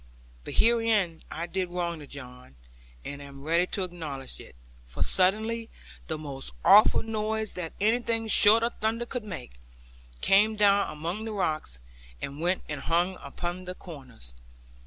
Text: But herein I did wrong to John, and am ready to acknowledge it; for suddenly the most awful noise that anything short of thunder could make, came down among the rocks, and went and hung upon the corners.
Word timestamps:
But 0.43 0.55
herein 0.55 1.21
I 1.29 1.45
did 1.45 1.69
wrong 1.69 1.99
to 1.99 2.07
John, 2.07 2.55
and 3.05 3.21
am 3.21 3.43
ready 3.43 3.67
to 3.67 3.83
acknowledge 3.83 4.39
it; 4.39 4.55
for 4.83 5.03
suddenly 5.03 5.69
the 6.07 6.17
most 6.17 6.53
awful 6.65 7.03
noise 7.03 7.53
that 7.53 7.73
anything 7.79 8.27
short 8.27 8.63
of 8.63 8.73
thunder 8.79 9.05
could 9.05 9.23
make, 9.23 9.59
came 10.19 10.55
down 10.55 10.89
among 10.91 11.25
the 11.25 11.33
rocks, 11.33 11.77
and 12.19 12.41
went 12.41 12.63
and 12.67 12.81
hung 12.81 13.19
upon 13.21 13.65
the 13.65 13.75
corners. 13.75 14.33